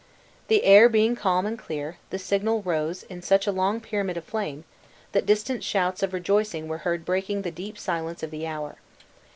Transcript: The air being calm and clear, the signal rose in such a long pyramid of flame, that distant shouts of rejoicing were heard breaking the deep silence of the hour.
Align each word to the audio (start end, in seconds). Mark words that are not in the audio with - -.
The 0.47 0.63
air 0.63 0.89
being 0.89 1.15
calm 1.15 1.45
and 1.45 1.59
clear, 1.59 1.97
the 2.09 2.17
signal 2.17 2.63
rose 2.63 3.03
in 3.03 3.21
such 3.21 3.45
a 3.45 3.51
long 3.51 3.79
pyramid 3.79 4.17
of 4.17 4.23
flame, 4.23 4.63
that 5.11 5.27
distant 5.27 5.63
shouts 5.63 6.01
of 6.01 6.11
rejoicing 6.11 6.67
were 6.67 6.79
heard 6.79 7.05
breaking 7.05 7.43
the 7.43 7.51
deep 7.51 7.77
silence 7.77 8.23
of 8.23 8.31
the 8.31 8.47
hour. 8.47 8.77